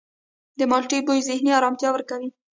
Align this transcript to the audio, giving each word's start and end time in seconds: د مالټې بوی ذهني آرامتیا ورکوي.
د 0.59 0.61
مالټې 0.71 0.99
بوی 1.05 1.19
ذهني 1.29 1.51
آرامتیا 1.59 1.89
ورکوي. 1.91 2.29